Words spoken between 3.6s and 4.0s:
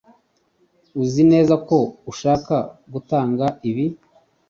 ibi?